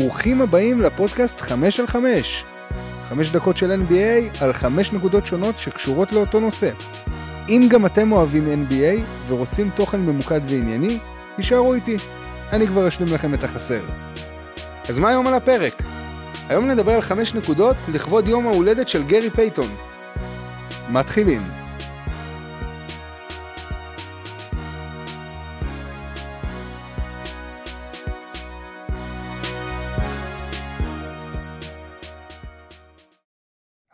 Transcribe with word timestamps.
ברוכים 0.00 0.40
הבאים 0.40 0.80
לפודקאסט 0.80 1.40
5 1.40 1.80
על 1.80 1.86
5. 1.86 2.44
5 3.08 3.30
דקות 3.30 3.56
של 3.56 3.80
NBA 3.80 4.42
על 4.42 4.52
5 4.52 4.92
נקודות 4.92 5.26
שונות 5.26 5.58
שקשורות 5.58 6.12
לאותו 6.12 6.40
נושא. 6.40 6.70
אם 7.48 7.68
גם 7.70 7.86
אתם 7.86 8.12
אוהבים 8.12 8.66
NBA 8.68 9.00
ורוצים 9.28 9.70
תוכן 9.74 10.00
ממוקד 10.00 10.40
וענייני, 10.48 10.98
תישארו 11.36 11.74
איתי. 11.74 11.96
אני 12.52 12.66
כבר 12.66 12.88
אשלים 12.88 13.14
לכם 13.14 13.34
את 13.34 13.44
החסר. 13.44 13.82
אז 14.88 14.98
מה 14.98 15.08
היום 15.08 15.26
על 15.26 15.34
הפרק? 15.34 15.82
היום 16.48 16.66
נדבר 16.66 16.92
על 16.92 17.00
5 17.00 17.34
נקודות 17.34 17.76
לכבוד 17.88 18.28
יום 18.28 18.46
ההולדת 18.46 18.88
של 18.88 19.02
גרי 19.02 19.30
פייתון. 19.30 19.68
מתחילים. 20.88 21.59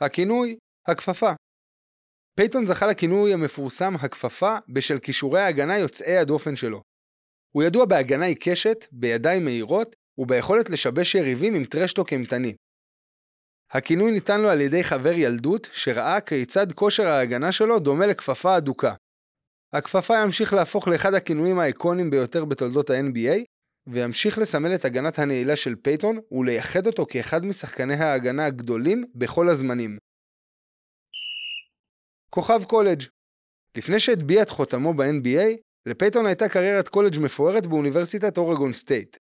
הכינוי 0.01 0.59
הכפפה. 0.89 1.31
פייתון 2.39 2.67
זכה 2.67 2.87
לכינוי 2.87 3.35
המפורסם 3.35 3.95
הכפפה 3.95 4.57
בשל 4.69 4.99
כישורי 4.99 5.41
ההגנה 5.41 5.79
יוצאי 5.79 6.17
הדופן 6.17 6.57
שלו. 6.57 6.83
הוא 7.55 7.63
ידוע 7.63 7.85
בהגנה 7.85 8.25
עיקשת, 8.25 8.87
בידיים 8.93 9.45
מהירות 9.45 9.97
וביכולת 10.19 10.71
לשבש 10.71 11.15
יריבים 11.15 11.55
עם 11.55 11.65
trash 11.65 11.92
talk 11.92 12.13
אימתני. 12.13 12.55
הכינוי 13.71 14.13
ניתן 14.13 14.41
לו 14.41 14.49
על 14.49 14.61
ידי 14.61 14.85
חבר 14.85 15.13
ילדות 15.13 15.69
שראה 15.73 16.21
כיצד 16.21 16.73
כושר 16.73 17.07
ההגנה 17.07 17.53
שלו 17.53 17.79
דומה 17.79 18.07
לכפפה 18.07 18.57
אדוקה. 18.57 18.95
הכפפה 19.73 20.15
ימשיך 20.25 20.53
להפוך 20.53 20.89
לאחד 20.89 21.15
הכינויים 21.15 21.59
האיקוניים 21.59 22.11
ביותר 22.11 22.45
בתולדות 22.45 22.91
ה-NBA, 22.91 23.45
וימשיך 23.87 24.39
לסמל 24.39 24.75
את 24.75 24.85
הגנת 24.85 25.19
הנעילה 25.19 25.57
של 25.57 25.75
פייתון 25.77 26.19
ולייחד 26.33 26.87
אותו 26.87 27.07
כאחד 27.07 27.45
משחקני 27.45 27.95
ההגנה 27.95 28.47
הגדולים 28.47 29.05
בכל 29.15 29.49
הזמנים. 29.49 29.99
כוכב 32.31 32.65
קולג' 32.65 33.03
לפני 33.77 34.01
שהטביע 34.01 34.43
את 34.43 34.51
חותמו 34.51 34.95
ב-NBA, 34.95 35.57
לפייתון 35.87 36.27
הייתה 36.27 36.49
קריירת 36.49 36.89
קולג' 36.89 37.19
מפוארת 37.21 37.67
באוניברסיטת 37.67 38.39
אורגון 38.39 38.73
סטייט. 38.73 39.17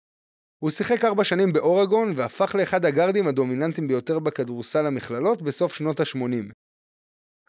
הוא 0.59 0.69
שיחק 0.69 1.05
ארבע 1.05 1.23
שנים 1.23 1.53
באורגון 1.53 2.13
והפך 2.15 2.55
לאחד 2.55 2.85
הגארדים 2.85 3.27
הדומיננטיים 3.27 3.87
ביותר 3.87 4.19
בכדורסל 4.19 4.85
המכללות 4.85 5.41
בסוף 5.41 5.73
שנות 5.73 5.99
ה-80. 5.99 6.53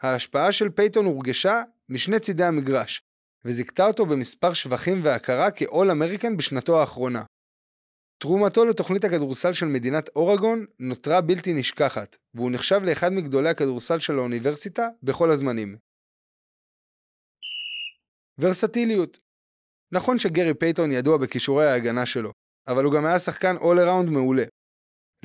ההשפעה 0.01 0.51
של 0.51 0.69
פייתון 0.69 1.05
הורגשה 1.05 1.61
משני 1.89 2.19
צידי 2.19 2.43
המגרש, 2.43 3.01
וזיכתה 3.45 3.85
אותו 3.87 4.05
במספר 4.05 4.53
שבחים 4.53 4.97
והכרה 5.03 5.51
כ-All 5.51 5.89
American 5.91 6.37
בשנתו 6.37 6.79
האחרונה. 6.81 7.23
תרומתו 8.21 8.65
לתוכנית 8.65 9.03
הכדורסל 9.03 9.53
של 9.53 9.65
מדינת 9.65 10.09
אורגון 10.15 10.65
נותרה 10.79 11.21
בלתי 11.21 11.53
נשכחת, 11.53 12.17
והוא 12.33 12.51
נחשב 12.51 12.79
לאחד 12.83 13.09
מגדולי 13.11 13.49
הכדורסל 13.49 13.99
של 13.99 14.13
האוניברסיטה 14.19 14.87
בכל 15.03 15.31
הזמנים. 15.31 15.77
ורסטיליות 18.39 19.17
נכון 19.93 20.19
שגרי 20.19 20.53
פייתון 20.53 20.91
ידוע 20.91 21.17
בכישורי 21.17 21.65
ההגנה 21.65 22.05
שלו, 22.05 22.31
אבל 22.67 22.83
הוא 22.83 22.93
גם 22.93 23.05
היה 23.05 23.19
שחקן 23.19 23.55
all 23.57 23.77
around 23.77 24.09
מעולה. 24.11 24.43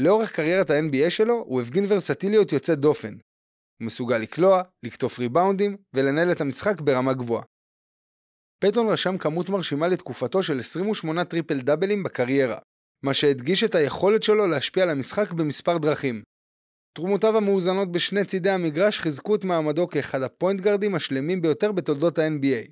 לאורך 0.00 0.32
קריירת 0.32 0.70
ה-NBA 0.70 1.10
שלו 1.10 1.34
הוא 1.34 1.60
הפגין 1.60 1.84
ורסטיליות 1.88 2.52
יוצאת 2.52 2.78
דופן. 2.78 3.12
הוא 3.12 3.86
מסוגל 3.86 4.18
לקלוע, 4.18 4.62
לקטוף 4.82 5.18
ריבאונדים 5.18 5.76
ולנהל 5.94 6.32
את 6.32 6.40
המשחק 6.40 6.80
ברמה 6.80 7.14
גבוהה. 7.14 7.44
פייתון 8.62 8.88
רשם 8.88 9.18
כמות 9.18 9.48
מרשימה 9.48 9.88
לתקופתו 9.88 10.42
של 10.42 10.58
28 10.58 11.24
טריפל 11.24 11.60
דאבלים 11.60 12.02
בקריירה, 12.02 12.58
מה 13.04 13.14
שהדגיש 13.14 13.64
את 13.64 13.74
היכולת 13.74 14.22
שלו 14.22 14.46
להשפיע 14.46 14.82
על 14.82 14.90
המשחק 14.90 15.32
במספר 15.32 15.78
דרכים. 15.78 16.22
תרומותיו 16.96 17.36
המאוזנות 17.36 17.92
בשני 17.92 18.24
צידי 18.24 18.50
המגרש 18.50 19.00
חיזקו 19.00 19.34
את 19.34 19.44
מעמדו 19.44 19.88
כאחד 19.88 20.22
הפוינט 20.22 20.60
גארדים 20.60 20.94
השלמים 20.94 21.42
ביותר 21.42 21.72
בתולדות 21.72 22.18
ה-NBA. 22.18 22.70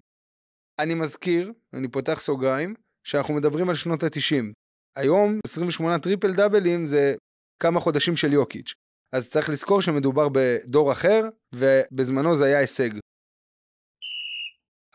אני 0.78 0.94
מזכיר, 0.94 1.52
אני 1.74 1.88
פותח 1.88 2.20
סוגריים, 2.20 2.74
שאנחנו 3.04 3.34
מדברים 3.34 3.68
על 3.68 3.74
שנות 3.74 4.02
ה-90. 4.02 4.52
היום 4.96 5.40
28 5.46 5.98
טריפל 5.98 6.32
דאבלים 6.32 6.86
זה 6.86 7.14
כמה 7.62 7.80
חודשים 7.80 8.16
של 8.16 8.32
יוקיץ'. 8.32 8.74
אז 9.12 9.30
צריך 9.30 9.50
לזכור 9.50 9.82
שמדובר 9.82 10.28
בדור 10.32 10.92
אחר, 10.92 11.28
ובזמנו 11.54 12.36
זה 12.36 12.44
היה 12.44 12.58
הישג. 12.58 12.90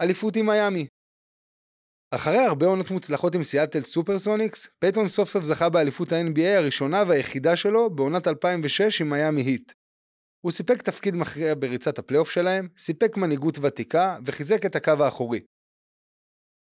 אליפות 0.02 0.36
עם 0.36 0.46
מיאמי. 0.46 0.88
אחרי 2.12 2.38
הרבה 2.38 2.66
עונות 2.66 2.92
מוצלחות 2.92 3.36
עם 3.36 3.44
סיאטל 3.44 3.82
סופרסוניקס, 3.84 4.68
פייתון 4.80 5.08
סוף 5.08 5.30
סוף 5.30 5.44
זכה 5.44 5.70
באליפות 5.70 6.12
ה-NBA 6.12 6.58
הראשונה 6.58 7.04
והיחידה 7.08 7.58
שלו 7.58 7.90
בעונת 7.90 8.28
2006 8.28 9.02
עם 9.02 9.10
מיאמי 9.10 9.42
היט. 9.42 9.72
הוא 10.42 10.52
סיפק 10.52 10.82
תפקיד 10.82 11.16
מכריע 11.16 11.56
בריצת 11.60 12.00
הפלייאוף 12.00 12.30
שלהם, 12.30 12.68
סיפק 12.78 13.18
מנהיגות 13.18 13.58
ותיקה 13.62 14.18
וחיזק 14.26 14.66
את 14.66 14.76
הקו 14.76 15.04
האחורי. 15.04 15.40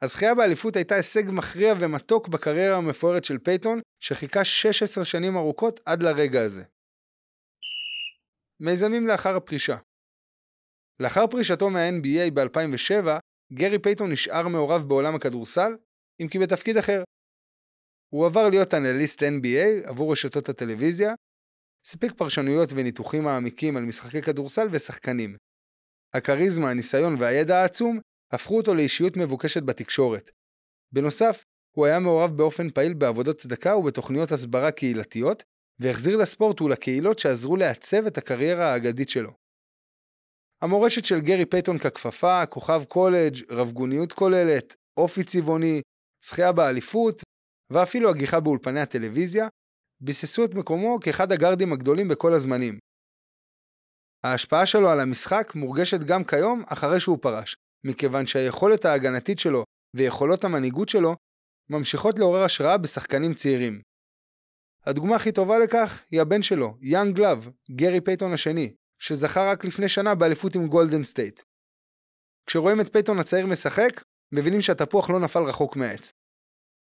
הזכייה 0.02 0.36
באליפות 0.36 0.76
הייתה 0.76 0.96
הישג 0.96 1.24
מכריע 1.28 1.74
ומתוק 1.80 2.28
בקריירה 2.28 2.78
המפוארת 2.78 3.24
של 3.24 3.38
פייתון, 3.38 3.80
שחיכה 4.00 4.46
16 4.46 5.06
שנים 5.06 5.38
ארוכות 5.38 5.80
עד 5.86 6.04
לרגע 6.04 6.42
הזה. 6.42 6.64
מיזמים 8.60 9.08
לאחר 9.08 9.36
הפרישה 9.36 9.78
לאחר 11.00 11.28
פרישתו 11.28 11.70
מה-NBA 11.70 12.32
ב-2007, 12.34 13.08
גרי 13.54 13.80
פייתון 13.80 14.12
נשאר 14.12 14.48
מעורב 14.48 14.88
בעולם 14.88 15.16
הכדורסל, 15.16 15.76
אם 16.22 16.28
כי 16.28 16.40
בתפקיד 16.40 16.78
אחר. 16.78 17.04
הוא 18.14 18.26
עבר 18.26 18.50
להיות 18.50 18.74
אנליסט 18.74 19.24
NBA 19.24 19.90
עבור 19.90 20.12
רשתות 20.12 20.50
הטלוויזיה, 20.50 21.14
סיפק 21.88 22.12
פרשנויות 22.18 22.70
וניתוחים 22.72 23.24
מעמיקים 23.24 23.78
על 23.78 23.84
משחקי 23.84 24.22
כדורסל 24.22 24.68
ושחקנים. 24.72 25.38
הכריזמה, 26.14 26.70
הניסיון 26.70 27.16
והידע 27.20 27.58
העצום 27.58 28.00
הפכו 28.34 28.58
אותו 28.58 28.76
לאישיות 28.76 29.18
מבוקשת 29.18 29.64
בתקשורת. 29.64 30.30
בנוסף, 30.92 31.44
הוא 31.76 31.86
היה 31.86 32.00
מעורב 32.00 32.38
באופן 32.38 32.70
פעיל 32.70 32.94
בעבודות 32.94 33.36
צדקה 33.36 33.76
ובתוכניות 33.76 34.32
הסברה 34.32 34.72
קהילתיות, 34.72 35.44
והחזיר 35.80 36.18
לספורט 36.18 36.62
ולקהילות 36.62 37.20
שעזרו 37.20 37.56
לעצב 37.56 38.06
את 38.06 38.18
הקריירה 38.18 38.74
האגדית 38.74 39.10
שלו. 39.10 39.43
המורשת 40.64 41.06
של 41.06 41.20
גרי 41.20 41.46
פייתון 41.46 41.78
ככפפה, 41.78 42.46
כוכב 42.46 42.84
קולג', 42.84 43.52
רבגוניות 43.52 44.14
כוללת, 44.14 44.76
אופי 44.98 45.24
צבעוני, 45.24 45.82
זכייה 46.26 46.52
באליפות, 46.52 47.22
ואפילו 47.74 48.10
הגיחה 48.10 48.40
באולפני 48.40 48.80
הטלוויזיה, 48.80 49.48
ביססו 50.04 50.46
את 50.46 50.54
מקומו 50.54 51.00
כאחד 51.02 51.32
הגארדים 51.32 51.74
הגדולים 51.74 52.08
בכל 52.08 52.34
הזמנים. 52.34 52.80
ההשפעה 54.24 54.66
שלו 54.66 54.90
על 54.90 55.00
המשחק 55.00 55.52
מורגשת 55.56 56.00
גם 56.00 56.24
כיום 56.24 56.64
אחרי 56.68 57.00
שהוא 57.00 57.18
פרש, 57.22 57.56
מכיוון 57.86 58.28
שהיכולת 58.28 58.86
ההגנתית 58.86 59.40
שלו 59.40 59.64
ויכולות 59.96 60.44
המנהיגות 60.44 60.90
שלו 60.90 61.16
ממשיכות 61.70 62.20
לעורר 62.20 62.44
השראה 62.44 62.78
בשחקנים 62.78 63.34
צעירים. 63.34 63.82
הדוגמה 64.86 65.16
הכי 65.16 65.32
טובה 65.32 65.60
לכך 65.60 66.06
היא 66.12 66.22
הבן 66.22 66.44
שלו, 66.44 66.78
Young 66.82 67.16
Glove, 67.16 67.50
גרי 67.72 68.02
פייתון 68.02 68.34
השני, 68.34 68.74
שזכה 69.04 69.52
רק 69.52 69.66
לפני 69.66 69.90
שנה 69.90 70.16
באליפות 70.16 70.56
עם 70.56 70.68
גולדן 70.68 71.04
סטייט. 71.04 71.42
כשרואים 72.46 72.82
את 72.82 72.94
פייתון 72.94 73.20
הצעיר 73.20 73.46
משחק, 73.46 74.04
מבינים 74.32 74.62
שהתפוח 74.62 75.10
לא 75.10 75.20
נפל 75.20 75.44
רחוק 75.44 75.76
מהעץ. 75.76 76.14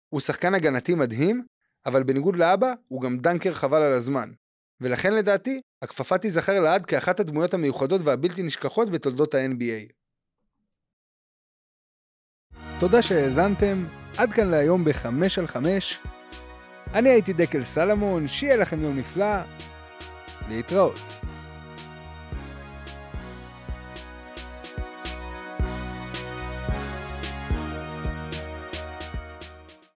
הוא 0.09 0.21
שחקן 0.21 0.54
הגנתי 0.54 0.94
מדהים, 0.94 1.47
אבל 1.87 2.03
בניגוד 2.03 2.37
לאבא, 2.37 2.72
הוא 2.88 3.03
גם 3.03 3.19
dunker 3.19 3.55
חבל 3.54 3.82
על 3.82 3.93
הזמן. 3.93 4.31
ולכן 4.81 5.15
לדעתי, 5.15 5.60
הכפפה 5.82 6.19
תיזכר 6.19 6.60
לעד 6.60 6.87
כאחת 6.87 7.21
הדמויות 7.21 7.54
המיוחדות 7.54 8.00
והבלתי 8.04 8.43
נשכחות 8.43 8.91
בתולדות 8.91 9.34
ה-NBA. 9.34 9.93
תודה 12.81 13.03
שהאזנתם, 13.03 13.84
עד 14.19 14.33
כאן 14.33 14.50
להיום 14.50 14.84
ב-5 14.84 15.06
על 15.38 15.47
5. 15.47 15.98
אני 16.95 17.09
הייתי 17.09 17.33
דקל 17.33 17.62
סלמון, 17.62 18.28
שיהיה 18.28 18.57
לכם 18.57 18.83
יום 18.83 18.98
נפלא, 18.98 19.36
להתראות. 20.48 21.16